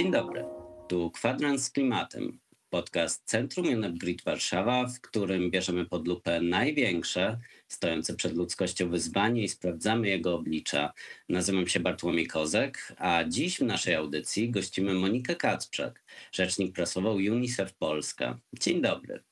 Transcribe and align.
Dzień 0.00 0.12
dobry. 0.12 0.44
Tu 0.88 1.10
Kwadrans 1.10 1.64
z 1.64 1.70
Klimatem, 1.70 2.38
podcast 2.70 3.22
Centrum 3.24 3.66
UNEP 3.66 3.94
Warszawa, 4.24 4.86
w 4.86 5.00
którym 5.00 5.50
bierzemy 5.50 5.86
pod 5.86 6.08
lupę 6.08 6.40
największe 6.40 7.38
stojące 7.68 8.14
przed 8.14 8.36
ludzkością 8.36 8.90
wyzwanie 8.90 9.42
i 9.42 9.48
sprawdzamy 9.48 10.08
jego 10.08 10.34
oblicza. 10.34 10.92
Nazywam 11.28 11.66
się 11.66 11.80
Bartłomiej 11.80 12.26
Kozek, 12.26 12.92
a 12.98 13.24
dziś 13.24 13.58
w 13.58 13.62
naszej 13.62 13.94
audycji 13.94 14.50
gościmy 14.50 14.94
Monikę 14.94 15.36
Kacprzak, 15.36 16.02
rzecznik 16.32 16.74
prasową 16.74 17.12
UNICEF 17.12 17.74
Polska. 17.74 18.38
Dzień 18.60 18.82
dobry. 18.82 19.22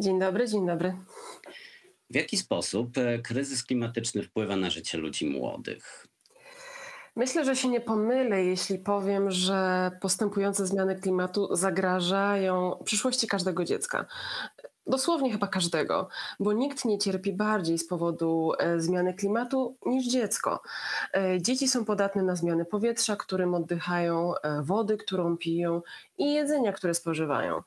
Dzień 0.00 0.20
dobry, 0.20 0.48
dzień 0.48 0.66
dobry. 0.66 0.94
W 2.10 2.14
jaki 2.14 2.36
sposób 2.36 2.98
e, 2.98 3.18
kryzys 3.18 3.64
klimatyczny 3.64 4.22
wpływa 4.22 4.56
na 4.56 4.70
życie 4.70 4.98
ludzi 4.98 5.26
młodych? 5.26 6.12
Myślę, 7.16 7.44
że 7.44 7.56
się 7.56 7.68
nie 7.68 7.80
pomylę, 7.80 8.44
jeśli 8.44 8.78
powiem, 8.78 9.30
że 9.30 9.90
postępujące 10.00 10.66
zmiany 10.66 11.00
klimatu 11.00 11.56
zagrażają 11.56 12.76
przyszłości 12.84 13.26
każdego 13.26 13.64
dziecka. 13.64 14.06
Dosłownie 14.86 15.32
chyba 15.32 15.46
każdego, 15.46 16.08
bo 16.40 16.52
nikt 16.52 16.84
nie 16.84 16.98
cierpi 16.98 17.32
bardziej 17.32 17.78
z 17.78 17.86
powodu 17.86 18.52
e, 18.58 18.80
zmiany 18.80 19.14
klimatu 19.14 19.76
niż 19.86 20.06
dziecko. 20.06 20.62
E, 21.14 21.42
dzieci 21.42 21.68
są 21.68 21.84
podatne 21.84 22.22
na 22.22 22.36
zmiany 22.36 22.64
powietrza, 22.64 23.16
którym 23.16 23.54
oddychają, 23.54 24.34
e, 24.36 24.62
wody, 24.62 24.96
którą 24.96 25.36
piją 25.36 25.82
i 26.18 26.32
jedzenia, 26.34 26.72
które 26.72 26.94
spożywają. 26.94 27.62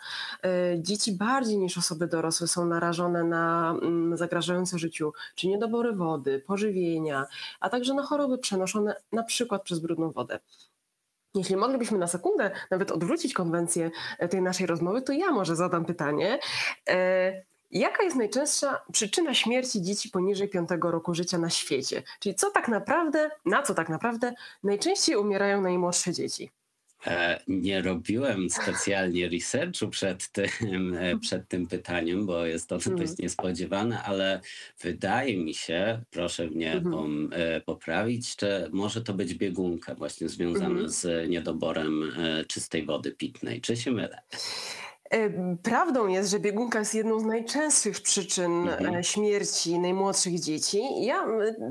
Dzieci 0.78 1.12
bardziej 1.12 1.58
niż 1.58 1.78
osoby 1.78 2.08
dorosłe 2.08 2.48
są 2.48 2.66
narażone 2.66 3.24
na 3.24 3.76
mm, 3.82 4.18
zagrażające 4.18 4.80
życiu 4.80 5.14
czy 5.36 5.48
niedobory 5.48 5.94
wody, 5.94 6.44
pożywienia, 6.48 7.26
a 7.60 7.70
także 7.70 7.94
na 7.94 8.04
choroby 8.04 8.38
przenoszone 8.38 8.96
na 9.12 9.24
przykład 9.24 9.64
przez 9.64 9.80
brudną 9.80 10.12
wodę. 10.12 10.40
Jeśli 11.36 11.56
moglibyśmy 11.56 11.98
na 11.98 12.08
sekundę 12.08 12.52
nawet 12.72 12.92
odwrócić 12.92 13.34
konwencję 13.34 13.92
e, 14.20 14.28
tej 14.28 14.42
naszej 14.42 14.68
rozmowy, 14.68 15.02
to 15.02 15.14
ja 15.14 15.32
może 15.32 15.56
zadam 15.56 15.86
pytanie. 15.86 16.40
E, 16.90 17.44
jaka 17.72 18.04
jest 18.04 18.16
najczęstsza 18.16 18.82
przyczyna 18.92 19.34
śmierci 19.34 19.82
dzieci 19.82 20.10
poniżej 20.10 20.50
5 20.50 20.70
roku 20.82 21.16
życia 21.16 21.38
na 21.38 21.50
świecie? 21.50 22.04
Czyli 22.20 22.36
co 22.36 22.52
tak 22.52 22.68
naprawdę, 22.68 23.30
na 23.46 23.64
co 23.64 23.74
tak 23.74 23.90
naprawdę 23.90 24.34
najczęściej 24.64 25.16
umierają 25.16 25.62
najmłodsze 25.62 26.14
dzieci? 26.14 26.52
E, 27.08 27.40
nie 27.48 27.82
robiłem 27.82 28.50
specjalnie 28.50 29.30
researchu 29.30 29.90
przed 29.90 30.32
tym, 30.32 30.94
e, 31.00 31.20
przed 31.20 31.48
tym 31.48 31.68
pytaniem, 31.68 32.26
bo 32.26 32.46
jest 32.46 32.70
to 32.70 32.76
mhm. 32.76 32.98
dość 32.98 33.18
niespodziewane, 33.18 34.04
ale 34.04 34.42
wydaje 34.82 35.38
mi 35.38 35.54
się, 35.54 36.02
proszę 36.12 36.48
mnie 36.48 36.74
mhm. 36.74 37.30
E, 37.34 37.62
poprawić, 37.62 38.42
że 38.42 38.70
może 38.72 39.02
to 39.02 39.14
być 39.14 39.34
biegunka 39.34 39.96
właśnie 39.96 40.30
związana 40.30 40.66
mhm. 40.66 40.90
z 40.90 41.30
niedoborem 41.30 42.12
czystej 42.48 42.86
wody 42.86 43.12
pitnej. 43.12 43.62
Czy 43.62 43.78
się 43.78 43.92
mylę? 43.92 44.22
Prawdą 45.64 46.08
jest, 46.08 46.32
że 46.32 46.40
biegunka 46.40 46.80
jest 46.80 46.96
jedną 46.96 47.20
z 47.20 47.24
najczęstszych 47.24 48.02
przyczyn 48.02 48.70
mhm. 48.70 49.04
śmierci 49.04 49.80
najmłodszych 49.80 50.40
dzieci. 50.40 50.82
Ja 51.06 51.28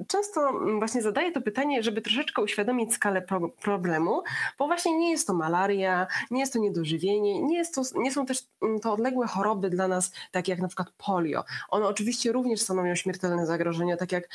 często 0.09 0.61
właśnie 0.79 1.03
zadaję 1.03 1.33
to 1.33 1.41
pytanie, 1.41 1.83
żeby 1.83 2.03
troszeczkę 2.03 2.43
uświadomić 2.43 2.95
skalę 2.95 3.23
pro 3.23 3.49
problemu, 3.49 4.23
bo 4.59 4.67
właśnie 4.67 4.99
nie 4.99 5.11
jest 5.11 5.27
to 5.27 5.35
malaria, 5.35 6.07
nie 6.31 6.41
jest 6.41 6.53
to 6.53 6.59
niedożywienie, 6.59 7.43
nie, 7.43 7.57
jest 7.57 7.75
to, 7.75 7.83
nie 7.95 8.13
są 8.13 8.27
też 8.27 8.43
to 8.83 8.93
odległe 8.93 9.27
choroby 9.27 9.71
dla 9.71 9.89
nas, 9.89 10.13
takie 10.33 10.53
jak 10.53 10.61
na 10.61 10.69
przykład 10.69 10.91
polio. 11.07 11.45
One 11.71 11.87
oczywiście 11.87 12.33
również 12.33 12.61
stanowią 12.61 12.95
śmiertelne 12.95 13.47
zagrożenie, 13.47 13.97
tak 13.97 14.13
jak, 14.13 14.29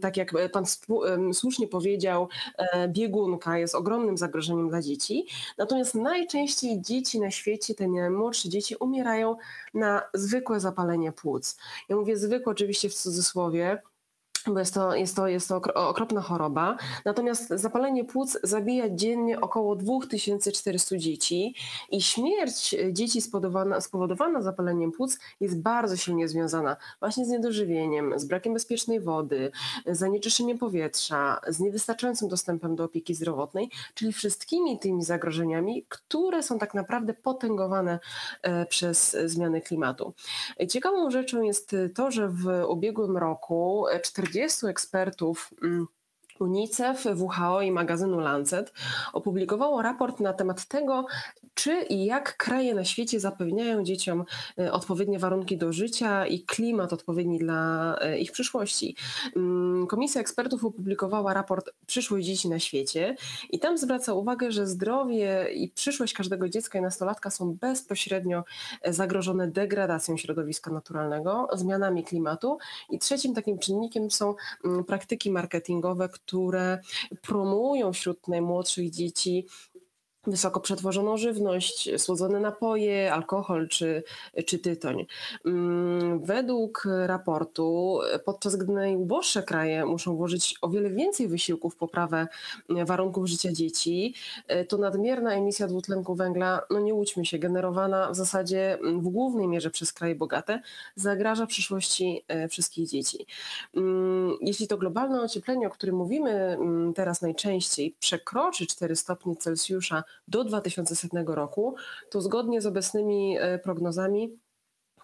tak 0.00 0.16
jak 0.16 0.32
pan 0.52 0.64
słusznie 1.32 1.68
powiedział, 1.68 2.28
e, 2.58 2.88
biegunka 2.88 3.58
jest 3.58 3.74
ogromnym 3.74 4.16
zagrożeniem 4.16 4.68
dla 4.68 4.82
dzieci. 4.82 5.26
Natomiast 5.58 5.94
najczęściej 5.94 6.80
dzieci 6.80 7.20
na 7.20 7.30
świecie 7.30 7.74
ten 7.74 7.95
młodsze 8.10 8.48
dzieci 8.48 8.76
umierają 8.76 9.36
na 9.74 10.02
zwykłe 10.14 10.60
zapalenie 10.60 11.12
płuc. 11.12 11.58
Ja 11.88 11.96
mówię 11.96 12.16
zwykłe 12.16 12.52
oczywiście 12.52 12.88
w 12.88 12.94
cudzysłowie, 12.94 13.82
bo 14.52 14.58
jest 14.58 14.74
to, 14.74 14.94
jest, 14.94 15.16
to, 15.16 15.28
jest 15.28 15.48
to 15.48 15.60
okropna 15.74 16.20
choroba. 16.20 16.76
Natomiast 17.04 17.48
zapalenie 17.48 18.04
płuc 18.04 18.38
zabija 18.42 18.90
dziennie 18.90 19.40
około 19.40 19.76
2400 19.76 20.96
dzieci 20.96 21.54
i 21.90 22.02
śmierć 22.02 22.74
dzieci 22.92 23.20
spowodowana, 23.20 23.80
spowodowana 23.80 24.42
zapaleniem 24.42 24.92
płuc 24.92 25.18
jest 25.40 25.62
bardzo 25.62 25.96
silnie 25.96 26.28
związana 26.28 26.76
właśnie 27.00 27.24
z 27.24 27.28
niedożywieniem, 27.28 28.18
z 28.18 28.24
brakiem 28.24 28.54
bezpiecznej 28.54 29.00
wody, 29.00 29.50
zanieczyszczeniem 29.86 30.58
powietrza, 30.58 31.40
z 31.48 31.60
niewystarczającym 31.60 32.28
dostępem 32.28 32.76
do 32.76 32.84
opieki 32.84 33.14
zdrowotnej, 33.14 33.70
czyli 33.94 34.12
wszystkimi 34.12 34.78
tymi 34.78 35.04
zagrożeniami, 35.04 35.84
które 35.88 36.42
są 36.42 36.58
tak 36.58 36.74
naprawdę 36.74 37.14
potęgowane 37.14 37.98
e, 38.42 38.66
przez 38.66 39.16
zmiany 39.24 39.60
klimatu. 39.60 40.14
Ciekawą 40.68 41.10
rzeczą 41.10 41.42
jest 41.42 41.76
to, 41.94 42.10
że 42.10 42.28
w 42.28 42.64
ubiegłym 42.68 43.16
roku 43.16 43.84
40 44.02 44.35
30 44.36 44.66
ekspertów 44.66 45.50
mm, 45.62 45.86
UNICEF, 46.40 47.04
WHO 47.16 47.62
i 47.62 47.70
magazynu 47.70 48.20
Lancet 48.20 48.72
opublikowało 49.12 49.82
raport 49.82 50.20
na 50.20 50.32
temat 50.32 50.64
tego, 50.64 51.06
czy 51.54 51.82
i 51.82 52.04
jak 52.04 52.36
kraje 52.36 52.74
na 52.74 52.84
świecie 52.84 53.20
zapewniają 53.20 53.84
dzieciom 53.84 54.24
e, 54.58 54.72
odpowiednie 54.72 55.18
warunki 55.18 55.58
do 55.58 55.72
życia 55.72 56.26
i 56.26 56.40
klimat 56.40 56.92
odpowiedni 56.92 57.38
dla 57.38 57.96
e, 58.00 58.18
ich 58.18 58.32
przyszłości. 58.32 58.96
Mm, 59.36 59.86
Komisja 59.86 60.20
ekspertów 60.20 60.64
opublikowała 60.64 61.34
raport 61.34 61.70
Przyszłość 61.86 62.26
dzieci 62.26 62.48
na 62.48 62.58
świecie 62.58 63.16
i 63.50 63.58
tam 63.58 63.78
zwraca 63.78 64.12
uwagę, 64.12 64.52
że 64.52 64.66
zdrowie 64.66 65.46
i 65.54 65.68
przyszłość 65.68 66.14
każdego 66.14 66.48
dziecka 66.48 66.78
i 66.78 66.82
nastolatka 66.82 67.30
są 67.30 67.54
bezpośrednio 67.54 68.44
e, 68.82 68.92
zagrożone 68.92 69.48
degradacją 69.48 70.16
środowiska 70.16 70.70
naturalnego, 70.70 71.48
zmianami 71.52 72.04
klimatu 72.04 72.58
i 72.90 72.98
trzecim 72.98 73.34
takim 73.34 73.58
czynnikiem 73.58 74.10
są 74.10 74.34
mm, 74.64 74.84
praktyki 74.84 75.30
marketingowe, 75.30 76.08
które 76.26 76.78
promują 77.22 77.92
wśród 77.92 78.28
najmłodszych 78.28 78.90
dzieci 78.90 79.46
wysoko 80.26 80.60
przetworzoną 80.60 81.16
żywność, 81.16 81.90
słodzone 82.00 82.40
napoje, 82.40 83.12
alkohol 83.12 83.68
czy, 83.68 84.02
czy 84.46 84.58
tytoń. 84.58 85.06
Mm, 85.44 86.24
według 86.24 86.88
raportu, 87.06 87.98
podczas 88.24 88.56
gdy 88.56 88.72
najuboższe 88.72 89.42
kraje 89.42 89.86
muszą 89.86 90.16
włożyć 90.16 90.54
o 90.62 90.68
wiele 90.68 90.90
więcej 90.90 91.28
wysiłków 91.28 91.74
w 91.74 91.76
poprawę 91.76 92.26
warunków 92.68 93.26
życia 93.26 93.52
dzieci, 93.52 94.14
to 94.68 94.78
nadmierna 94.78 95.32
emisja 95.32 95.66
dwutlenku 95.66 96.14
węgla, 96.14 96.62
no 96.70 96.80
nie 96.80 96.94
łudźmy 96.94 97.26
się, 97.26 97.38
generowana 97.38 98.10
w 98.10 98.16
zasadzie 98.16 98.78
w 98.82 99.08
głównej 99.08 99.48
mierze 99.48 99.70
przez 99.70 99.92
kraje 99.92 100.14
bogate, 100.14 100.60
zagraża 100.94 101.46
przyszłości 101.46 102.24
e, 102.28 102.48
wszystkich 102.48 102.88
dzieci. 102.88 103.26
Mm, 103.76 104.36
jeśli 104.40 104.68
to 104.68 104.78
globalne 104.78 105.22
ocieplenie, 105.22 105.66
o 105.66 105.70
którym 105.70 105.96
mówimy 105.96 106.30
mm, 106.30 106.94
teraz 106.94 107.22
najczęściej, 107.22 107.96
przekroczy 107.98 108.66
4 108.66 108.96
stopnie 108.96 109.36
Celsjusza 109.36 110.04
do 110.28 110.44
2100 110.44 111.34
roku, 111.34 111.74
to 112.10 112.20
zgodnie 112.20 112.60
z 112.60 112.66
obecnymi 112.66 113.38
e, 113.38 113.58
prognozami 113.58 114.38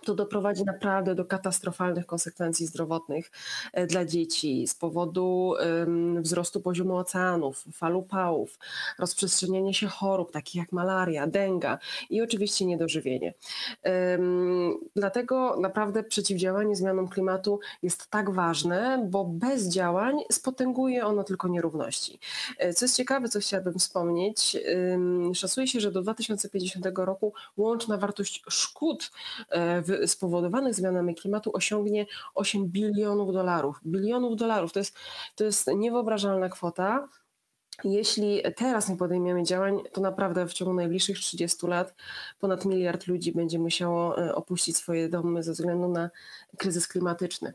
to 0.04 0.14
doprowadzi 0.14 0.64
naprawdę 0.64 1.14
do 1.14 1.24
katastrofalnych 1.24 2.06
konsekwencji 2.06 2.66
zdrowotnych 2.66 3.30
e, 3.72 3.86
dla 3.86 4.04
dzieci 4.04 4.66
z 4.66 4.74
powodu 4.74 5.54
wzrostu 6.20 6.60
poziomu 6.60 6.96
oceanów, 6.96 7.64
fal 7.72 7.96
upałów, 7.96 8.58
rozprzestrzeniania 8.98 9.72
się 9.72 9.86
chorób 9.86 10.32
takich 10.32 10.54
jak 10.54 10.72
malaria, 10.72 11.26
denga 11.26 11.78
i 12.10 12.22
oczywiście 12.22 12.64
niedożywienie. 12.64 13.34
Dlatego 14.96 15.56
naprawdę 15.60 16.02
przeciwdziałanie 16.02 16.76
zmianom 16.76 17.08
klimatu 17.08 17.60
jest 17.82 18.10
tak 18.10 18.30
ważne, 18.30 19.06
bo 19.10 19.24
bez 19.24 19.68
działań 19.68 20.16
spotęguje 20.32 21.06
ono 21.06 21.24
tylko 21.24 21.48
nierówności. 21.48 22.18
E, 22.58 22.72
co 22.72 22.84
jest 22.84 22.96
ciekawe, 22.96 23.28
co 23.28 23.40
chciałabym 23.40 23.78
wspomnieć, 23.78 24.56
szacuje 25.34 25.66
się, 25.66 25.80
że 25.80 25.92
do 25.92 26.02
2050 26.02 26.86
roku 26.96 27.32
łączna 27.56 27.96
wartość 27.96 28.42
szkód 28.48 29.10
w 29.86 29.91
spowodowanych 30.06 30.74
zmianami 30.74 31.14
klimatu 31.14 31.50
osiągnie 31.54 32.06
8 32.34 32.68
bilionów 32.68 33.32
dolarów. 33.32 33.80
Bilionów 33.86 34.36
dolarów 34.36 34.72
to 34.72 34.78
jest, 34.78 34.96
to 35.36 35.44
jest 35.44 35.66
niewyobrażalna 35.66 36.48
kwota. 36.48 37.08
Jeśli 37.84 38.42
teraz 38.56 38.88
nie 38.88 38.96
podejmiemy 38.96 39.42
działań, 39.42 39.80
to 39.92 40.00
naprawdę 40.00 40.46
w 40.46 40.52
ciągu 40.52 40.74
najbliższych 40.74 41.18
30 41.18 41.66
lat 41.66 41.94
ponad 42.40 42.64
miliard 42.64 43.06
ludzi 43.06 43.32
będzie 43.32 43.58
musiało 43.58 44.18
e, 44.18 44.34
opuścić 44.34 44.76
swoje 44.76 45.08
domy 45.08 45.42
ze 45.42 45.52
względu 45.52 45.88
na 45.88 46.10
kryzys 46.56 46.88
klimatyczny. 46.88 47.52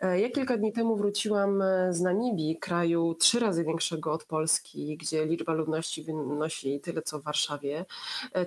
E, 0.00 0.20
ja 0.20 0.30
kilka 0.30 0.56
dni 0.56 0.72
temu 0.72 0.96
wróciłam 0.96 1.62
e, 1.62 1.92
z 1.92 2.00
Namibii, 2.00 2.56
kraju 2.56 3.14
trzy 3.14 3.40
razy 3.40 3.64
większego 3.64 4.12
od 4.12 4.24
Polski, 4.24 4.96
gdzie 4.96 5.26
liczba 5.26 5.52
ludności 5.52 6.02
wynosi 6.02 6.80
tyle 6.80 7.02
co 7.02 7.18
w 7.18 7.22
Warszawie. 7.22 7.84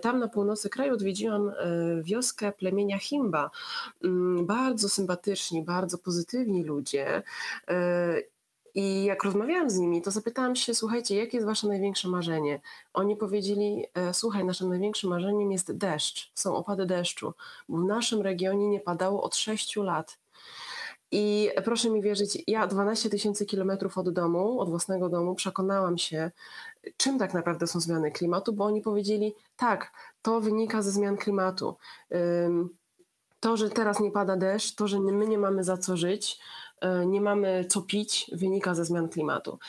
Tam 0.01 0.19
na 0.19 0.27
północy 0.27 0.69
kraju 0.69 0.93
odwiedziłam 0.93 1.51
wioskę 2.01 2.51
plemienia 2.51 2.99
Himba. 2.99 3.51
Mm, 4.03 4.45
bardzo 4.45 4.89
sympatyczni, 4.89 5.63
bardzo 5.63 5.97
pozytywni 5.97 6.63
ludzie 6.63 7.23
I 8.75 9.03
jak 9.03 9.23
rozmawiałam 9.23 9.69
z 9.69 9.77
nimi, 9.77 10.01
to 10.01 10.11
zapytałam 10.11 10.55
się, 10.55 10.73
słuchajcie, 10.73 11.15
jakie 11.15 11.37
jest 11.37 11.47
wasze 11.47 11.67
największe 11.67 12.07
marzenie? 12.07 12.61
Oni 12.93 13.15
powiedzieli, 13.15 13.85
e, 13.93 14.13
słuchaj, 14.13 14.45
naszym 14.45 14.69
największym 14.69 15.09
marzeniem 15.09 15.51
jest 15.51 15.77
deszcz, 15.77 16.31
są 16.35 16.55
opady 16.55 16.85
deszczu, 16.85 17.33
bo 17.69 17.77
w 17.77 17.83
naszym 17.83 18.21
regionie 18.21 18.67
nie 18.67 18.79
padało 18.79 19.23
od 19.23 19.35
6 19.35 19.83
lat. 19.83 20.17
I 21.11 21.49
proszę 21.63 21.89
mi 21.89 22.01
wierzyć, 22.01 22.43
ja 22.47 22.67
12 22.67 23.09
tysięcy 23.09 23.45
kilometrów 23.45 23.97
od 23.97 24.09
domu, 24.09 24.59
od 24.59 24.69
własnego 24.69 25.09
domu, 25.09 25.35
przekonałam 25.35 25.97
się, 25.97 26.31
czym 26.97 27.19
tak 27.19 27.33
naprawdę 27.33 27.67
są 27.67 27.79
zmiany 27.79 28.11
klimatu, 28.11 28.53
bo 28.53 28.65
oni 28.65 28.81
powiedzieli, 28.81 29.33
tak, 29.55 29.91
to 30.21 30.41
wynika 30.41 30.81
ze 30.81 30.91
zmian 30.91 31.17
klimatu. 31.17 31.75
To, 33.39 33.57
że 33.57 33.69
teraz 33.69 33.99
nie 33.99 34.11
pada 34.11 34.37
deszcz, 34.37 34.75
to, 34.75 34.87
że 34.87 34.99
my 34.99 35.27
nie 35.27 35.37
mamy 35.37 35.63
za 35.63 35.77
co 35.77 35.97
żyć, 35.97 36.39
nie 37.05 37.21
mamy 37.21 37.65
co 37.69 37.81
pić, 37.81 38.31
wynika 38.33 38.75
ze 38.75 38.85
zmian 38.85 39.09
klimatu. 39.09 39.59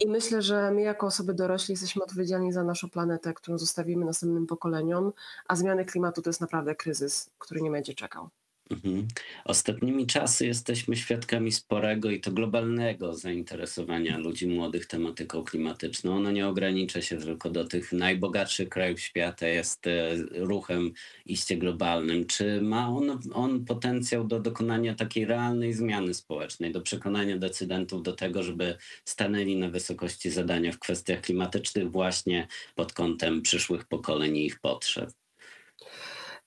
I 0.00 0.08
myślę, 0.08 0.42
że 0.42 0.70
my 0.70 0.80
jako 0.80 1.06
osoby 1.06 1.34
dorośli 1.34 1.72
jesteśmy 1.72 2.02
odpowiedzialni 2.02 2.52
za 2.52 2.64
naszą 2.64 2.90
planetę, 2.90 3.34
którą 3.34 3.58
zostawimy 3.58 4.04
następnym 4.04 4.46
pokoleniom, 4.46 5.12
a 5.48 5.56
zmiany 5.56 5.84
klimatu 5.84 6.22
to 6.22 6.30
jest 6.30 6.40
naprawdę 6.40 6.74
kryzys, 6.74 7.30
który 7.38 7.62
nie 7.62 7.70
będzie 7.70 7.94
czekał. 7.94 8.28
Mhm. 8.70 9.08
Ostatnimi 9.44 10.06
czasy 10.06 10.46
jesteśmy 10.46 10.96
świadkami 10.96 11.52
sporego 11.52 12.10
i 12.10 12.20
to 12.20 12.32
globalnego 12.32 13.14
zainteresowania 13.14 14.18
ludzi 14.18 14.46
młodych 14.46 14.86
tematyką 14.86 15.44
klimatyczną. 15.44 16.16
Ono 16.16 16.30
nie 16.30 16.48
ogranicza 16.48 17.02
się 17.02 17.16
tylko 17.16 17.50
do 17.50 17.64
tych 17.64 17.92
najbogatszych 17.92 18.68
krajów 18.68 19.00
świata, 19.00 19.48
jest 19.48 19.86
e, 19.86 20.16
ruchem 20.30 20.92
iście 21.26 21.56
globalnym. 21.56 22.26
Czy 22.26 22.62
ma 22.62 22.88
on, 22.88 23.20
on 23.32 23.64
potencjał 23.64 24.24
do 24.24 24.40
dokonania 24.40 24.94
takiej 24.94 25.24
realnej 25.24 25.72
zmiany 25.72 26.14
społecznej, 26.14 26.72
do 26.72 26.80
przekonania 26.80 27.38
decydentów 27.38 28.02
do 28.02 28.12
tego, 28.12 28.42
żeby 28.42 28.76
stanęli 29.04 29.56
na 29.56 29.68
wysokości 29.68 30.30
zadania 30.30 30.72
w 30.72 30.78
kwestiach 30.78 31.20
klimatycznych 31.20 31.90
właśnie 31.90 32.48
pod 32.74 32.92
kątem 32.92 33.42
przyszłych 33.42 33.84
pokoleń 33.84 34.36
i 34.36 34.46
ich 34.46 34.60
potrzeb? 34.60 35.23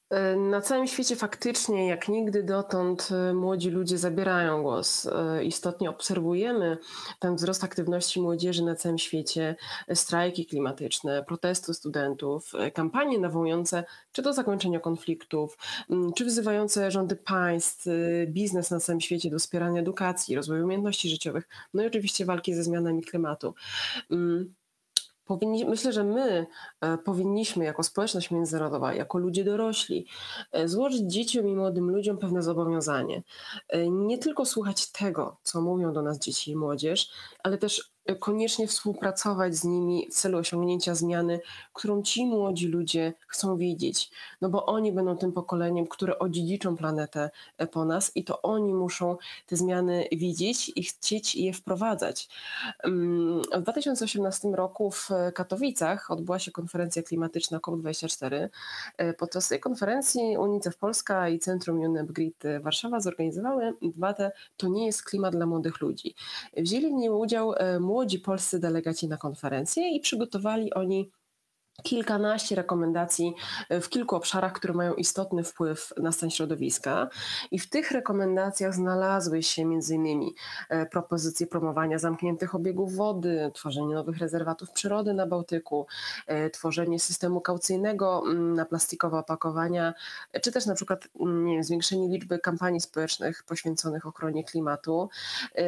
E, 0.09 0.35
na 0.35 0.61
całym 0.61 0.87
świecie 0.87 1.15
faktycznie, 1.15 1.87
jak 1.87 2.07
nigdy 2.07 2.43
dotąd, 2.43 3.09
e, 3.11 3.33
młodzi 3.33 3.69
ludzie 3.69 3.97
zabierają 3.97 4.63
głos. 4.63 5.05
E, 5.05 5.43
istotnie 5.43 5.89
obserwujemy 5.89 6.77
ten 7.19 7.35
wzrost 7.35 7.63
aktywności 7.63 8.21
młodzieży 8.21 8.63
na 8.63 8.75
całym 8.75 8.97
świecie, 8.97 9.55
strajki 9.93 10.45
klimatyczne, 10.45 11.23
protesty 11.23 11.73
studentów, 11.73 12.51
kampanie 12.73 13.19
nawołujące 13.19 13.83
czy 14.11 14.21
do 14.21 14.33
zakończenia 14.33 14.79
konfliktów, 14.79 15.57
czy 16.15 16.25
wzywające 16.25 16.91
rządy 16.91 17.15
państw, 17.15 17.85
biznes 18.27 18.71
na 18.71 18.79
całym 18.79 19.01
świecie 19.01 19.29
do 19.29 19.39
wspierania 19.39 19.81
edukacji, 19.81 20.35
rozwoju 20.35 20.63
umiejętności 20.63 21.09
życiowych, 21.09 21.47
no 21.73 21.83
i 21.83 21.87
oczywiście 21.87 22.25
walki 22.25 22.53
ze 22.53 22.63
zmianami 22.63 23.03
klimatu. 23.03 23.53
Powinni, 25.27 25.65
myślę, 25.65 25.93
że 25.93 26.03
my 26.03 26.47
e, 26.81 26.97
powinniśmy 26.97 27.65
jako 27.65 27.83
społeczność 27.83 28.31
międzynarodowa, 28.31 28.93
jako 28.93 29.17
ludzie 29.17 29.43
dorośli, 29.43 30.07
e, 30.51 30.67
złożyć 30.67 31.01
dzieciom 31.01 31.47
i 31.47 31.55
młodym 31.55 31.89
ludziom 31.89 32.17
pewne 32.17 32.41
zobowiązanie. 32.41 33.23
E, 33.69 33.89
nie 33.89 34.17
tylko 34.17 34.45
słuchać 34.45 34.91
tego, 34.91 35.37
co 35.43 35.61
mówią 35.61 35.93
do 35.93 36.01
nas 36.01 36.19
dzieci 36.19 36.51
i 36.51 36.55
młodzież, 36.55 37.11
ale 37.43 37.57
też 37.57 37.96
koniecznie 38.15 38.67
współpracować 38.67 39.55
z 39.55 39.63
nimi 39.63 40.07
w 40.11 40.13
celu 40.13 40.37
osiągnięcia 40.37 40.95
zmiany, 40.95 41.39
którą 41.73 42.03
ci 42.03 42.25
młodzi 42.25 42.67
ludzie 42.67 43.13
chcą 43.27 43.57
widzieć. 43.57 44.11
No 44.41 44.49
bo 44.49 44.65
oni 44.65 44.91
będą 44.91 45.17
tym 45.17 45.31
pokoleniem, 45.31 45.87
które 45.87 46.19
odziedziczą 46.19 46.77
planetę 46.77 47.29
e, 47.57 47.67
po 47.67 47.85
nas 47.85 48.11
i 48.15 48.23
to 48.23 48.41
oni 48.41 48.73
muszą 48.73 49.17
te 49.45 49.55
zmiany 49.55 50.07
widzieć 50.11 50.71
i 50.75 50.83
chcieć 50.83 51.35
je 51.35 51.53
wprowadzać. 51.53 52.29
W 53.53 53.61
2018 53.61 54.47
roku 54.47 54.91
w 54.91 55.09
Katowicach 55.33 56.11
odbyła 56.11 56.39
się 56.39 56.51
konferencja 56.51 57.03
klimatyczna 57.03 57.57
COP24. 57.57 58.49
E, 58.97 59.13
podczas 59.13 59.47
tej 59.47 59.59
konferencji 59.59 60.37
UNICEF 60.37 60.77
Polska 60.77 61.29
i 61.29 61.39
Centrum 61.39 61.79
UNEP 61.79 62.11
Grid 62.11 62.43
Warszawa 62.61 62.99
zorganizowały 62.99 63.73
debatę 63.81 64.31
To 64.57 64.67
nie 64.67 64.85
jest 64.85 65.03
klimat 65.03 65.35
dla 65.35 65.45
młodych 65.45 65.81
ludzi. 65.81 66.15
Wzięli 66.57 66.89
w 66.89 66.93
niej 66.93 67.09
udział 67.09 67.53
młodzi 67.79 67.96
młodzi 67.97 68.19
polscy 68.19 68.59
delegaci 68.59 69.07
na 69.07 69.17
konferencję 69.17 69.95
i 69.95 69.99
przygotowali 69.99 70.73
oni 70.73 71.11
kilkanaście 71.83 72.55
rekomendacji 72.55 73.33
e, 73.69 73.81
w 73.81 73.89
kilku 73.89 74.15
obszarach, 74.15 74.53
które 74.53 74.73
mają 74.73 74.93
istotny 74.93 75.43
wpływ 75.43 75.93
na 75.97 76.11
stan 76.11 76.29
środowiska. 76.29 77.09
I 77.51 77.59
w 77.59 77.69
tych 77.69 77.91
rekomendacjach 77.91 78.73
znalazły 78.73 79.43
się 79.43 79.61
m.in. 79.61 80.29
E, 80.69 80.85
propozycje 80.85 81.47
promowania 81.47 81.99
zamkniętych 81.99 82.55
obiegów 82.55 82.95
wody, 82.95 83.51
tworzenie 83.53 83.95
nowych 83.95 84.17
rezerwatów 84.17 84.71
przyrody 84.71 85.13
na 85.13 85.27
Bałtyku, 85.27 85.87
e, 86.27 86.49
tworzenie 86.49 86.99
systemu 86.99 87.41
kaucyjnego 87.41 88.23
mm, 88.25 88.53
na 88.53 88.65
plastikowe 88.65 89.17
opakowania, 89.17 89.93
czy 90.41 90.51
też 90.51 90.65
na 90.65 90.75
przykład 90.75 91.07
mm, 91.19 91.45
nie 91.45 91.53
wiem, 91.53 91.63
zwiększenie 91.63 92.07
liczby 92.07 92.39
kampanii 92.39 92.81
społecznych 92.81 93.43
poświęconych 93.43 94.05
ochronie 94.05 94.43
klimatu. 94.43 95.09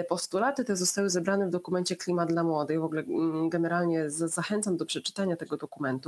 Postulaty 0.09 0.65
te 0.65 0.75
zostały 0.75 1.09
zebrane 1.09 1.47
w 1.47 1.50
dokumencie 1.50 1.95
Klimat 1.95 2.29
dla 2.29 2.44
Młodych. 2.44 2.79
W 2.79 2.83
ogóle 2.83 3.01
mm, 3.01 3.50
generalnie 3.50 4.09
zachęcam 4.09 4.77
do 4.77 4.85
przeczytania 4.85 5.35
tego 5.35 5.57
dokumentu 5.57 5.99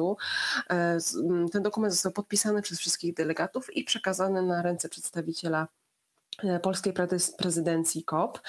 E, 0.69 0.97
ten 1.51 1.63
dokument 1.63 1.93
został 1.93 2.11
podpisany 2.11 2.61
przez 2.61 2.79
wszystkich 2.79 3.13
delegatów 3.13 3.75
i 3.75 3.83
przekazany 3.83 4.41
na 4.41 4.61
ręce 4.61 4.89
przedstawiciela 4.89 5.67
polskiej 6.61 6.93
prezydencji 7.37 8.03
COP. 8.03 8.39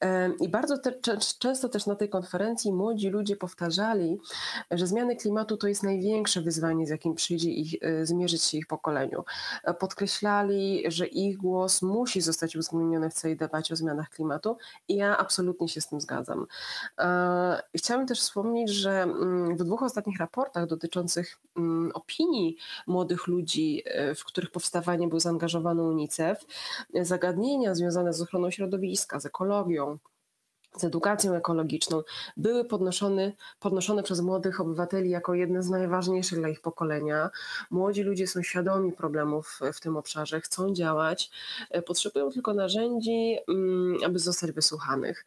E, 0.00 0.30
I 0.40 0.48
bardzo 0.48 0.78
te, 0.78 0.92
często 1.38 1.68
też 1.68 1.86
na 1.86 1.94
tej 1.94 2.08
konferencji 2.08 2.72
młodzi 2.72 3.08
ludzie 3.08 3.36
powtarzali, 3.36 4.20
że 4.70 4.86
zmiany 4.86 5.16
klimatu 5.16 5.56
to 5.56 5.68
jest 5.68 5.82
największe 5.82 6.40
wyzwanie, 6.40 6.86
z 6.86 6.90
jakim 6.90 7.14
przyjdzie 7.14 7.50
ich, 7.50 7.74
e, 7.82 8.06
zmierzyć 8.06 8.42
się 8.42 8.58
ich 8.58 8.66
pokoleniu. 8.66 9.24
Podkreślali, 9.78 10.82
że 10.88 11.06
ich 11.06 11.36
głos 11.36 11.82
musi 11.82 12.20
zostać 12.20 12.56
uwzględniony 12.56 13.10
w 13.10 13.14
całej 13.14 13.36
debacie 13.36 13.74
o 13.74 13.76
zmianach 13.76 14.10
klimatu 14.10 14.56
i 14.88 14.96
ja 14.96 15.16
absolutnie 15.16 15.68
się 15.68 15.80
z 15.80 15.88
tym 15.88 16.00
zgadzam. 16.00 16.46
Chciałabym 17.76 18.08
też 18.08 18.20
wspomnieć, 18.20 18.70
że 18.70 19.02
mm, 19.02 19.56
w 19.56 19.64
dwóch 19.64 19.82
ostatnich 19.82 20.18
raportach 20.18 20.66
dotyczących 20.66 21.38
mm, 21.56 21.90
opinii 21.94 22.56
młodych 22.86 23.26
ludzi, 23.26 23.84
w 24.16 24.24
których 24.24 24.50
powstawanie 24.50 25.08
był 25.08 25.20
zaangażowany 25.20 25.82
UNICEF, 25.82 26.46
zagadnienie 27.02 27.39
zagadnienia 27.40 27.74
związane 27.74 28.12
z 28.12 28.22
ochroną 28.22 28.50
środowiska, 28.50 29.20
z 29.20 29.26
ekologią, 29.26 29.98
z 30.76 30.84
edukacją 30.84 31.34
ekologiczną 31.34 32.02
były 32.36 32.64
podnoszone, 32.64 33.32
podnoszone 33.60 34.02
przez 34.02 34.20
młodych 34.20 34.60
obywateli 34.60 35.10
jako 35.10 35.34
jedne 35.34 35.62
z 35.62 35.70
najważniejszych 35.70 36.38
dla 36.38 36.48
ich 36.48 36.60
pokolenia. 36.60 37.30
Młodzi 37.70 38.02
ludzie 38.02 38.26
są 38.26 38.42
świadomi 38.42 38.92
problemów 38.92 39.60
w 39.74 39.80
tym 39.80 39.96
obszarze, 39.96 40.40
chcą 40.40 40.74
działać, 40.74 41.30
e, 41.70 41.82
potrzebują 41.82 42.30
tylko 42.30 42.54
narzędzi, 42.54 43.36
mm, 43.48 43.98
aby 44.06 44.18
zostać 44.18 44.52
wysłuchanych. 44.52 45.24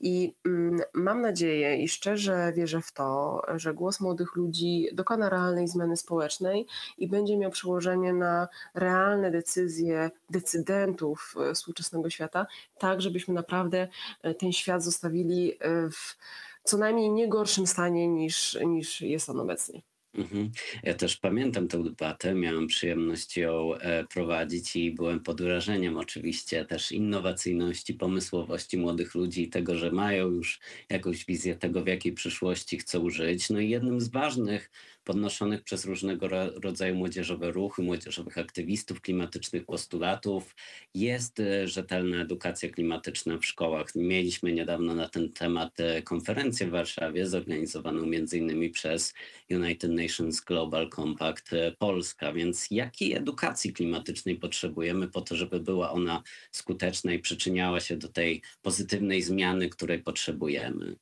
I 0.00 0.34
mm, 0.46 0.80
mam 0.94 1.20
nadzieję 1.20 1.76
i 1.76 1.88
szczerze 1.88 2.52
wierzę 2.56 2.80
w 2.80 2.92
to, 2.92 3.42
że 3.56 3.74
głos 3.74 4.00
młodych 4.00 4.36
ludzi 4.36 4.88
dokona 4.92 5.28
realnej 5.28 5.68
zmiany 5.68 5.96
społecznej 5.96 6.66
i 6.98 7.08
będzie 7.08 7.36
miał 7.36 7.50
przełożenie 7.50 8.12
na 8.12 8.48
realne 8.74 9.30
decyzje 9.30 10.10
decydentów 10.30 11.34
e, 11.50 11.54
współczesnego 11.54 12.10
świata, 12.10 12.46
tak 12.78 13.00
żebyśmy 13.00 13.34
naprawdę 13.34 13.88
e, 14.22 14.34
ten 14.34 14.52
świat 14.52 14.81
zostawili 14.82 15.52
e, 15.60 15.90
w 15.90 16.16
co 16.64 16.76
najmniej 16.76 17.10
nie 17.10 17.28
gorszym 17.28 17.66
stanie 17.66 18.08
niż, 18.08 18.58
niż 18.66 19.00
jest 19.00 19.28
on 19.28 19.40
obecnie. 19.40 19.82
Mhm. 20.14 20.50
Ja 20.82 20.94
też 20.94 21.16
pamiętam 21.16 21.68
tę 21.68 21.82
debatę, 21.82 22.34
miałem 22.34 22.66
przyjemność 22.66 23.36
ją 23.36 23.74
e, 23.74 24.04
prowadzić 24.04 24.76
i 24.76 24.90
byłem 24.90 25.20
pod 25.20 25.42
wrażeniem 25.42 25.96
oczywiście 25.96 26.64
też 26.64 26.92
innowacyjności, 26.92 27.94
pomysłowości 27.94 28.78
młodych 28.78 29.14
ludzi 29.14 29.42
i 29.42 29.50
tego, 29.50 29.74
że 29.74 29.92
mają 29.92 30.28
już 30.28 30.60
jakąś 30.88 31.24
wizję 31.24 31.56
tego, 31.56 31.82
w 31.82 31.86
jakiej 31.86 32.12
przyszłości 32.12 32.78
chcą 32.78 33.10
żyć. 33.10 33.50
No 33.50 33.60
i 33.60 33.70
jednym 33.70 34.00
z 34.00 34.08
ważnych 34.08 34.70
podnoszonych 35.04 35.62
przez 35.62 35.84
różnego 35.84 36.28
rodzaju 36.62 36.94
młodzieżowe 36.94 37.50
ruchy, 37.50 37.82
młodzieżowych 37.82 38.38
aktywistów 38.38 39.00
klimatycznych 39.00 39.64
postulatów 39.64 40.54
jest 40.94 41.40
e, 41.40 41.68
rzetelna 41.68 42.22
edukacja 42.22 42.70
klimatyczna 42.70 43.38
w 43.38 43.46
szkołach. 43.46 43.94
Mieliśmy 43.94 44.52
niedawno 44.52 44.94
na 44.94 45.08
ten 45.08 45.32
temat 45.32 45.80
e, 45.80 46.02
konferencję 46.02 46.66
w 46.66 46.70
Warszawie 46.70 47.26
zorganizowaną 47.26 48.06
między 48.06 48.38
innymi 48.38 48.70
przez 48.70 49.14
United 49.50 49.90
Nations 49.90 50.40
Global 50.40 50.90
Compact 50.90 51.52
e, 51.52 51.72
Polska. 51.72 52.32
Więc 52.32 52.66
jakiej 52.70 53.14
edukacji 53.14 53.72
klimatycznej 53.72 54.36
potrzebujemy 54.36 55.08
po 55.08 55.20
to, 55.20 55.36
żeby 55.36 55.60
była 55.60 55.90
ona 55.90 56.22
skuteczna 56.50 57.12
i 57.12 57.18
przyczyniała 57.18 57.80
się 57.80 57.96
do 57.96 58.08
tej 58.08 58.42
pozytywnej 58.62 59.22
zmiany, 59.22 59.68
której 59.68 60.02
potrzebujemy? 60.02 60.96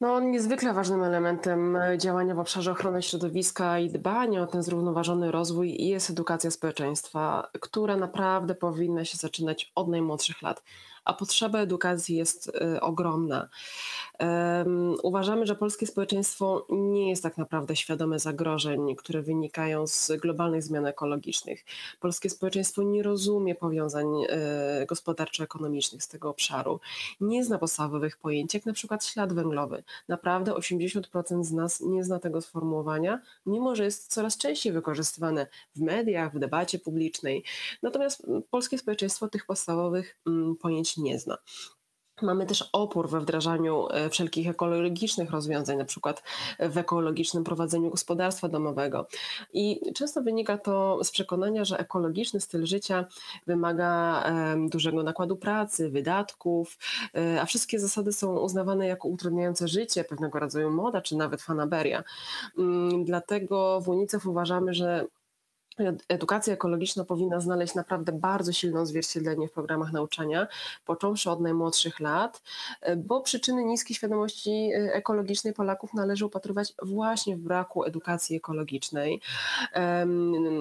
No, 0.00 0.20
niezwykle 0.20 0.72
ważnym 0.72 1.02
elementem 1.02 1.76
e, 1.76 1.98
działania 1.98 2.34
w 2.34 2.38
obszarze 2.38 2.72
ochrony 2.72 3.02
środowiska 3.02 3.78
i 3.78 3.90
dbania 3.90 4.42
o 4.42 4.46
ten 4.46 4.62
zrównoważony 4.62 5.30
rozwój 5.30 5.86
jest 5.86 6.10
edukacja 6.10 6.50
społeczeństwa, 6.50 7.50
która 7.60 7.96
naprawdę 7.96 8.54
powinna 8.54 9.04
się 9.04 9.16
zaczynać 9.18 9.72
od 9.74 9.88
najmłodszych 9.88 10.42
lat. 10.42 10.62
A 11.04 11.14
potrzeba 11.14 11.58
edukacji 11.58 12.16
jest 12.16 12.52
ogromna. 12.80 13.48
Uważamy, 15.02 15.46
że 15.46 15.54
polskie 15.54 15.86
społeczeństwo 15.86 16.66
nie 16.70 17.10
jest 17.10 17.22
tak 17.22 17.38
naprawdę 17.38 17.76
świadome 17.76 18.18
zagrożeń, 18.18 18.96
które 18.96 19.22
wynikają 19.22 19.86
z 19.86 20.12
globalnych 20.22 20.62
zmian 20.62 20.86
ekologicznych. 20.86 21.64
Polskie 22.00 22.30
społeczeństwo 22.30 22.82
nie 22.82 23.02
rozumie 23.02 23.54
powiązań 23.54 24.06
e, 24.28 24.86
gospodarczo-ekonomicznych 24.86 26.02
z 26.02 26.08
tego 26.08 26.30
obszaru. 26.30 26.80
Nie 27.20 27.44
zna 27.44 27.58
podstawowych 27.58 28.16
pojęć, 28.16 28.54
jak 28.54 28.66
na 28.66 28.72
przykład 28.72 29.04
ślad 29.04 29.32
węglowy. 29.32 29.82
Naprawdę 30.08 30.52
80% 30.52 31.44
z 31.44 31.52
nas 31.52 31.80
nie 31.80 32.04
zna 32.04 32.18
tego 32.18 32.40
sformułowania, 32.40 33.20
mimo 33.46 33.76
że 33.76 33.84
jest 33.84 34.12
coraz 34.12 34.36
częściej 34.36 34.72
wykorzystywane 34.72 35.46
w 35.76 35.80
mediach, 35.80 36.34
w 36.34 36.38
debacie 36.38 36.78
publicznej. 36.78 37.44
Natomiast 37.82 38.26
polskie 38.50 38.78
społeczeństwo 38.78 39.28
tych 39.28 39.46
podstawowych 39.46 40.16
mm, 40.26 40.56
nie 40.96 41.18
zna. 41.18 41.38
Mamy 42.22 42.46
też 42.46 42.70
opór 42.72 43.08
we 43.08 43.20
wdrażaniu 43.20 43.88
e, 43.90 44.10
wszelkich 44.10 44.48
ekologicznych 44.48 45.30
rozwiązań, 45.30 45.76
na 45.78 45.84
przykład 45.84 46.22
w 46.58 46.78
ekologicznym 46.78 47.44
prowadzeniu 47.44 47.90
gospodarstwa 47.90 48.48
domowego. 48.48 49.06
I 49.52 49.80
często 49.94 50.22
wynika 50.22 50.58
to 50.58 51.04
z 51.04 51.10
przekonania, 51.10 51.64
że 51.64 51.78
ekologiczny 51.78 52.40
styl 52.40 52.66
życia 52.66 53.06
wymaga 53.46 54.24
dużego 54.68 55.02
nakładu 55.02 55.36
pracy, 55.36 55.90
wydatków, 55.90 56.78
e, 57.14 57.40
a 57.42 57.46
wszystkie 57.46 57.80
zasady 57.80 58.12
są 58.12 58.38
uznawane 58.38 58.86
jako 58.86 59.08
utrudniające 59.08 59.68
życie, 59.68 60.04
pewnego 60.04 60.38
rodzaju 60.38 60.70
moda 60.70 61.00
czy 61.00 61.16
nawet 61.16 61.42
fanaberia. 61.42 62.04
Mm, 62.58 63.04
dlatego 63.04 63.80
w 63.80 63.88
UNICEF 63.88 64.26
uważamy, 64.26 64.74
że 64.74 65.06
Edukacja 66.08 66.54
ekologiczna 66.54 67.04
powinna 67.04 67.40
znaleźć 67.40 67.74
naprawdę 67.74 68.12
bardzo 68.12 68.52
silne 68.52 68.80
odzwierciedlenie 68.80 69.48
w 69.48 69.52
programach 69.52 69.92
nauczania, 69.92 70.46
począwszy 70.84 71.30
od 71.30 71.40
najmłodszych 71.40 72.00
lat, 72.00 72.42
bo 72.96 73.20
przyczyny 73.20 73.64
niskiej 73.64 73.96
świadomości 73.96 74.50
e, 74.50 74.94
ekologicznej 74.94 75.54
Polaków 75.54 75.94
należy 75.94 76.26
upatrywać 76.26 76.74
właśnie 76.82 77.36
w 77.36 77.40
braku 77.40 77.84
edukacji 77.84 78.36
ekologicznej. 78.36 79.20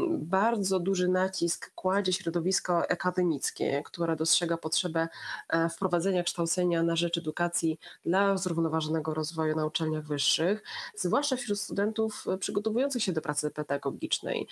Bardzo 0.09 0.79
duży 0.79 1.07
nacisk 1.07 1.71
kładzie 1.75 2.13
środowisko 2.13 2.91
akademickie, 2.91 3.81
które 3.85 4.15
dostrzega 4.15 4.57
potrzebę 4.57 5.07
e, 5.49 5.69
wprowadzenia 5.69 6.23
kształcenia 6.23 6.83
na 6.83 6.95
rzecz 6.95 7.17
edukacji 7.17 7.79
dla 8.05 8.37
zrównoważonego 8.37 9.13
rozwoju 9.13 9.55
na 9.55 9.65
uczelniach 9.65 10.03
wyższych, 10.03 10.63
zwłaszcza 10.95 11.35
wśród 11.35 11.59
studentów 11.59 12.25
przygotowujących 12.39 13.03
się 13.03 13.11
do 13.11 13.21
pracy 13.21 13.51
pedagogicznej 13.51 14.47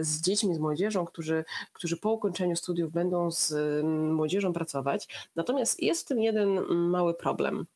z 0.00 0.20
dziećmi, 0.20 0.54
z 0.54 0.58
młodzieżą, 0.58 1.04
którzy, 1.04 1.44
którzy 1.72 1.96
po 1.96 2.12
ukończeniu 2.12 2.56
studiów 2.56 2.92
będą 2.92 3.30
z 3.30 3.52
mm, 3.52 4.14
młodzieżą 4.14 4.52
pracować. 4.52 5.08
Natomiast 5.36 5.82
jest 5.82 6.02
w 6.02 6.08
tym 6.08 6.22
jeden 6.22 6.58
mm, 6.58 6.90
mały 6.90 7.14
problem. 7.14 7.66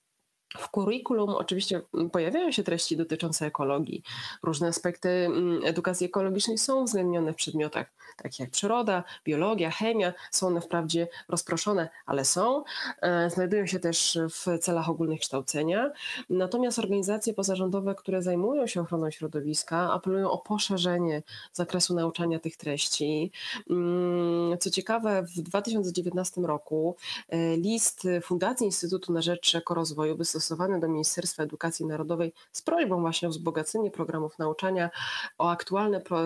W 0.59 0.69
kurikulum 0.69 1.31
oczywiście 1.31 1.81
mm, 1.95 2.11
pojawiają 2.11 2.53
się 2.53 2.63
treści 2.63 2.97
dotyczące 2.97 3.47
ekologii. 3.47 4.03
Różne 4.43 4.69
aspekty 4.69 5.09
mm, 5.09 5.61
edukacji 5.65 6.07
ekologicznej 6.07 6.59
są 6.59 6.81
uwzględnione 6.83 7.33
w 7.33 7.37
przedmiotach, 7.37 7.87
takich 8.17 8.41
jak 8.41 8.51
przyroda, 8.51 9.05
biologia, 9.25 9.71
chemia. 9.71 10.13
Są 10.31 10.47
one 10.47 10.61
wprawdzie 10.61 11.09
rozproszone, 11.29 11.89
ale 12.07 12.25
są. 12.25 12.65
E, 13.03 13.31
znajdują 13.31 13.67
się 13.67 13.79
też 13.79 14.19
w 14.31 14.59
celach 14.59 14.89
ogólnych 14.89 15.21
kształcenia. 15.21 15.91
Natomiast 16.31 16.79
organizacje 16.79 17.35
pozarządowe, 17.35 17.95
które 17.95 18.23
zajmują 18.23 18.67
się 18.67 18.81
ochroną 18.81 19.11
środowiska, 19.11 19.93
apelują 19.93 20.31
o 20.31 20.39
poszerzenie 20.39 21.23
zakresu 21.53 21.95
nauczania 21.95 22.39
tych 22.39 22.57
treści. 22.57 23.33
Mm, 23.71 24.59
co 24.59 24.71
ciekawe, 24.71 25.23
w 25.23 25.41
2019 25.41 26.41
roku 26.41 26.97
e, 27.29 27.57
list 27.57 28.03
Fundacji 28.23 28.67
Instytutu 28.67 29.13
na 29.13 29.23
Rzecz 29.23 29.55
Ekorozwoju 29.55 30.17
stosowany 30.41 30.81
do 30.81 30.89
Ministerstwa 30.89 31.43
Edukacji 31.43 31.87
Narodowej 31.87 32.33
z 32.53 32.63
prośbą 32.63 33.01
właśnie 33.01 33.29
o 33.29 33.31
wzbogacenie 33.31 33.91
programów 33.91 34.39
nauczania, 34.39 34.91
o 35.39 35.51
aktualne 35.51 36.01
pro, 36.01 36.19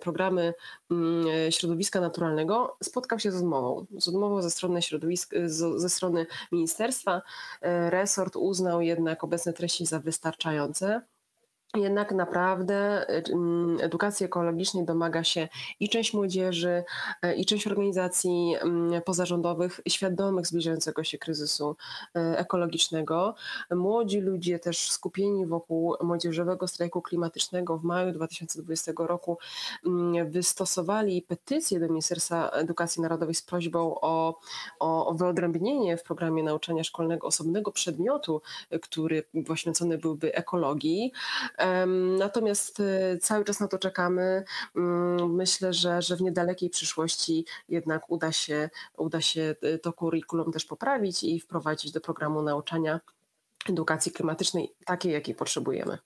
programy 0.00 0.54
środowiska 1.50 2.00
naturalnego, 2.00 2.76
spotkał 2.82 3.18
się 3.18 3.32
z 3.32 3.36
odmową. 3.36 3.86
Z 3.98 4.08
odmową 4.08 4.42
ze 4.42 4.50
strony 4.50 4.82
środowisk, 4.82 5.34
ze 5.76 5.88
strony 5.88 6.26
ministerstwa. 6.52 7.22
E, 7.60 7.90
resort 7.90 8.36
uznał 8.36 8.80
jednak 8.80 9.24
obecne 9.24 9.52
treści 9.52 9.86
za 9.86 10.00
wystarczające. 10.00 11.02
Jednak 11.74 12.12
naprawdę 12.12 13.06
y, 13.10 13.32
mm, 13.32 13.80
edukacji 13.80 14.26
ekologicznej 14.26 14.84
domaga 14.84 15.24
się 15.24 15.48
i 15.80 15.88
część 15.88 16.14
młodzieży, 16.14 16.84
e, 17.22 17.34
i 17.34 17.46
część 17.46 17.66
organizacji 17.66 18.56
mm, 18.60 19.02
pozarządowych 19.02 19.80
świadomych 19.88 20.46
zbliżającego 20.46 21.04
się 21.04 21.18
kryzysu 21.18 21.76
e, 22.16 22.38
ekologicznego. 22.38 23.34
Młodzi 23.70 24.20
ludzie 24.20 24.58
też 24.58 24.90
skupieni 24.90 25.46
wokół 25.46 25.94
młodzieżowego 26.02 26.68
strajku 26.68 27.02
klimatycznego 27.02 27.78
w 27.78 27.84
maju 27.84 28.12
2020 28.12 28.92
roku 28.98 29.38
mm, 29.86 30.30
wystosowali 30.30 31.22
petycję 31.22 31.80
do 31.80 31.88
Ministerstwa 31.88 32.48
Edukacji 32.48 33.02
Narodowej 33.02 33.34
z 33.34 33.42
prośbą 33.42 34.00
o, 34.00 34.40
o 34.80 35.14
wyodrębnienie 35.14 35.96
w 35.96 36.02
programie 36.02 36.42
nauczania 36.42 36.84
szkolnego 36.84 37.26
osobnego 37.26 37.72
przedmiotu, 37.72 38.42
który 38.82 39.24
poświęcony 39.46 39.98
byłby 39.98 40.34
ekologii. 40.34 41.12
Natomiast 42.18 42.80
y, 42.80 43.18
cały 43.22 43.44
czas 43.44 43.60
na 43.60 43.68
to 43.68 43.78
czekamy. 43.78 44.44
Mm, 44.76 45.34
myślę, 45.34 45.72
że, 45.72 46.02
że 46.02 46.16
w 46.16 46.22
niedalekiej 46.22 46.70
przyszłości 46.70 47.46
jednak 47.68 48.10
uda 48.10 48.32
się, 48.32 48.70
uda 48.96 49.20
się 49.20 49.54
y, 49.64 49.78
to 49.78 49.92
kurikulum 49.92 50.52
też 50.52 50.64
poprawić 50.64 51.22
i 51.22 51.40
wprowadzić 51.40 51.92
do 51.92 52.00
programu 52.00 52.42
nauczania 52.42 53.00
edukacji 53.68 54.12
klimatycznej 54.12 54.74
takiej, 54.86 55.12
jakiej 55.12 55.34
potrzebujemy. 55.34 55.98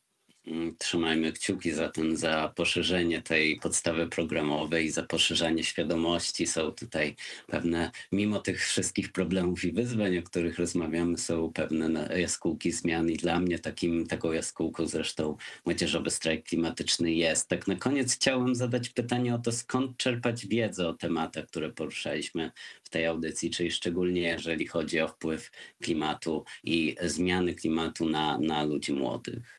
Mm, 0.49 0.77
trzymajmy 0.79 1.33
kciuki 1.33 1.73
za 1.73 1.89
ten, 1.89 2.17
za 2.17 2.53
poszerzenie 2.57 3.23
tej 3.23 3.61
podstawy 3.61 4.07
programowej, 4.07 4.91
za 4.91 5.03
poszerzanie 5.03 5.65
świadomości. 5.65 6.47
Są 6.47 6.73
tutaj 6.73 7.17
pewne, 7.47 7.91
mimo 8.13 8.39
tych 8.39 8.65
wszystkich 8.65 9.13
problemów 9.13 9.65
i 9.65 9.73
wyzwań, 9.73 10.19
o 10.19 10.23
których 10.23 10.59
rozmawiamy, 10.59 11.19
są 11.19 11.53
pewne 11.53 12.09
jaskółki 12.17 12.73
zmian 12.73 13.11
i 13.11 13.17
dla 13.17 13.41
mnie 13.41 13.59
takim, 13.59 14.07
taką 14.07 14.33
jaskółką 14.33 14.87
zresztą 14.87 15.37
młodzieżowy 15.65 16.11
strajk 16.11 16.45
klimatyczny 16.45 17.13
jest. 17.13 17.49
Tak 17.49 17.67
na 17.67 17.77
koniec 17.77 18.15
chciałem 18.15 18.55
zadać 18.55 18.89
pytanie 18.89 19.35
o 19.35 19.39
to, 19.39 19.53
skąd 19.53 19.97
czerpać 19.97 20.47
wiedzę 20.47 20.89
o 20.89 20.93
tematach, 20.95 21.47
które 21.47 21.73
poruszaliśmy 21.73 22.51
w 22.83 22.89
tej 22.89 23.07
audycji, 23.07 23.51
czyli 23.51 23.71
szczególnie 23.71 24.21
jeżeli 24.21 24.67
chodzi 24.67 25.01
o 25.01 25.09
wpływ 25.09 25.51
klimatu 25.83 26.45
i 26.65 26.97
zmiany 27.03 27.55
klimatu 27.55 28.09
na, 28.09 28.39
na 28.39 28.65
ludzi 28.65 28.93
młodych. 28.93 29.58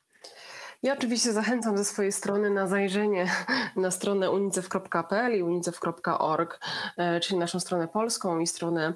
Ja 0.84 0.94
oczywiście 0.94 1.34
zachęcam 1.34 1.78
ze 1.78 1.86
swojej 1.86 2.12
strony 2.12 2.50
na 2.50 2.68
zajrzenie 2.68 3.28
na 3.76 3.92
stronę 3.92 4.32
unicef.pl 4.32 5.38
i 5.38 5.44
unicef.org, 5.44 6.60
e, 6.98 7.20
czyli 7.20 7.40
naszą 7.40 7.60
stronę 7.60 7.88
polską 7.88 8.40
i 8.40 8.48
stronę 8.48 8.94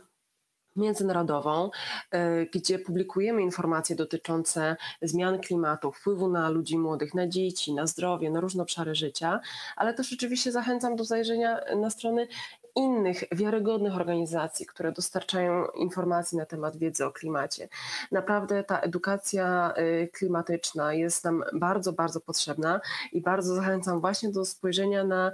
międzynarodową, 0.75 1.69
e, 2.11 2.45
gdzie 2.45 2.79
publikujemy 2.79 3.41
informacje 3.41 3.95
dotyczące 3.95 4.75
zmian 5.01 5.39
klimatu, 5.39 5.91
wpływu 5.91 6.29
na 6.29 6.49
ludzi 6.49 6.77
młodych, 6.77 7.13
na 7.13 7.27
dzieci, 7.27 7.73
na 7.73 7.87
zdrowie, 7.87 8.31
na 8.31 8.39
różne 8.39 8.63
obszary 8.63 8.95
życia, 8.95 9.39
ale 9.75 9.93
też 9.93 10.13
oczywiście 10.13 10.51
zachęcam 10.51 10.95
do 10.95 11.03
zajrzenia 11.03 11.59
na 11.75 11.89
strony 11.89 12.27
innych 12.75 13.23
wiarygodnych 13.31 13.95
organizacji, 13.95 14.65
które 14.65 14.91
dostarczają 14.91 15.65
informacji 15.67 16.37
na 16.37 16.45
temat 16.45 16.77
wiedzy 16.77 17.05
o 17.05 17.11
klimacie. 17.11 17.67
Naprawdę 18.11 18.63
ta 18.63 18.79
edukacja 18.79 19.73
y, 19.77 20.09
klimatyczna 20.13 20.93
jest 20.93 21.23
nam 21.23 21.43
bardzo, 21.53 21.93
bardzo 21.93 22.21
potrzebna 22.21 22.81
i 23.11 23.21
bardzo 23.21 23.55
zachęcam 23.55 24.01
właśnie 24.01 24.31
do 24.31 24.45
spojrzenia 24.45 25.03
na 25.03 25.31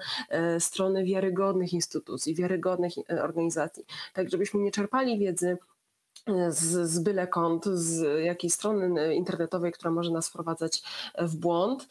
y, 0.56 0.60
strony 0.60 1.06
wiarygodnych 1.06 1.74
instytucji, 1.74 2.36
wiarygodnych 2.36 2.94
y, 2.98 3.24
organizacji, 3.24 3.86
tak 4.14 4.30
żebyśmy 4.30 4.60
nie 4.60 4.72
czerpali 4.72 5.20
wiedzy 5.20 5.58
z, 6.50 6.90
z 6.90 7.00
byle 7.00 7.28
kąt, 7.28 7.66
z 7.66 8.24
jakiejś 8.24 8.54
strony 8.54 9.16
internetowej, 9.16 9.72
która 9.72 9.92
może 9.92 10.12
nas 10.12 10.30
wprowadzać 10.30 10.84
w 11.18 11.36
błąd. 11.36 11.88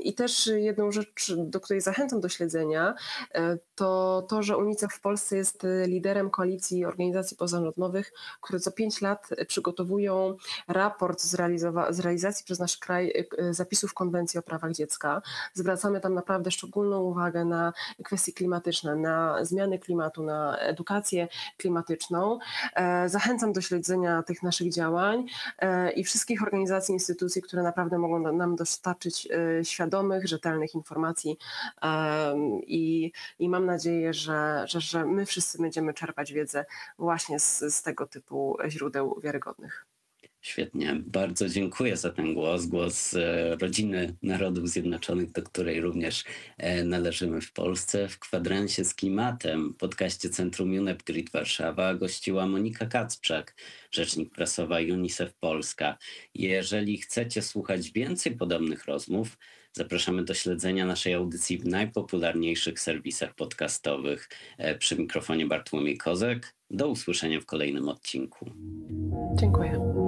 I 0.00 0.14
też 0.14 0.46
jedną 0.46 0.92
rzecz, 0.92 1.32
do 1.36 1.60
której 1.60 1.80
zachęcam 1.80 2.20
do 2.20 2.28
śledzenia, 2.28 2.94
e, 3.34 3.58
to 3.74 4.26
to, 4.28 4.42
że 4.42 4.56
UNICEF 4.56 4.92
w 4.92 5.00
Polsce 5.00 5.36
jest 5.36 5.66
liderem 5.86 6.30
koalicji 6.30 6.84
organizacji 6.84 7.36
pozarządowych, 7.36 8.12
które 8.40 8.60
co 8.60 8.72
pięć 8.72 9.00
lat 9.00 9.28
przygotowują 9.48 10.36
raport 10.68 11.20
z, 11.20 11.36
z 11.90 12.00
realizacji 12.00 12.44
przez 12.44 12.58
nasz 12.58 12.76
kraj 12.76 13.26
e, 13.38 13.54
zapisów 13.54 13.94
konwencji 13.94 14.38
o 14.38 14.42
prawach 14.42 14.72
dziecka. 14.72 15.22
Zwracamy 15.54 16.00
tam 16.00 16.14
naprawdę 16.14 16.50
szczególną 16.50 17.00
uwagę 17.00 17.44
na 17.44 17.72
kwestie 18.04 18.32
klimatyczne, 18.32 18.96
na 18.96 19.44
zmiany 19.44 19.78
klimatu, 19.78 20.22
na 20.22 20.58
edukację 20.58 21.28
klimatyczną. 21.56 22.38
E, 23.10 23.20
Zachęcam 23.20 23.52
do 23.52 23.60
śledzenia 23.60 24.22
tych 24.22 24.42
naszych 24.42 24.72
działań 24.72 25.26
i 25.96 26.04
wszystkich 26.04 26.42
organizacji, 26.42 26.92
instytucji, 26.92 27.42
które 27.42 27.62
naprawdę 27.62 27.98
mogą 27.98 28.32
nam 28.32 28.56
dostarczyć 28.56 29.28
świadomych, 29.62 30.28
rzetelnych 30.28 30.74
informacji 30.74 31.38
i, 32.66 33.12
i 33.38 33.48
mam 33.48 33.66
nadzieję, 33.66 34.14
że, 34.14 34.64
że, 34.66 34.80
że 34.80 35.04
my 35.04 35.26
wszyscy 35.26 35.58
będziemy 35.58 35.94
czerpać 35.94 36.32
wiedzę 36.32 36.64
właśnie 36.98 37.40
z, 37.40 37.58
z 37.74 37.82
tego 37.82 38.06
typu 38.06 38.56
źródeł 38.68 39.20
wiarygodnych. 39.22 39.89
Świetnie, 40.42 41.02
bardzo 41.06 41.48
dziękuję 41.48 41.96
za 41.96 42.10
ten 42.10 42.34
głos, 42.34 42.66
głos 42.66 43.14
e, 43.14 43.56
rodziny 43.56 44.16
Narodów 44.22 44.68
Zjednoczonych, 44.68 45.32
do 45.32 45.42
której 45.42 45.80
również 45.80 46.24
e, 46.58 46.84
należymy 46.84 47.40
w 47.40 47.52
Polsce. 47.52 48.08
W 48.08 48.18
kwadransie 48.18 48.84
z 48.84 48.94
klimatem, 48.94 49.74
podcaście 49.74 50.30
Centrum 50.30 50.78
UNEP 50.78 51.02
Grid 51.02 51.30
Warszawa 51.30 51.94
gościła 51.94 52.46
Monika 52.46 52.86
Kacprzak, 52.86 53.54
rzecznik 53.90 54.34
prasowa 54.34 54.76
UNICEF 54.76 55.34
Polska. 55.34 55.98
Jeżeli 56.34 56.98
chcecie 56.98 57.42
słuchać 57.42 57.90
więcej 57.90 58.36
podobnych 58.36 58.84
rozmów, 58.84 59.38
zapraszamy 59.72 60.24
do 60.24 60.34
śledzenia 60.34 60.86
naszej 60.86 61.14
audycji 61.14 61.58
w 61.58 61.66
najpopularniejszych 61.66 62.80
serwisach 62.80 63.34
podcastowych. 63.34 64.28
E, 64.58 64.74
przy 64.74 64.96
mikrofonie 64.96 65.46
Bartłomiej 65.46 65.98
Kozek. 65.98 66.54
Do 66.70 66.88
usłyszenia 66.88 67.40
w 67.40 67.46
kolejnym 67.46 67.88
odcinku. 67.88 68.50
Dziękuję. 69.40 69.99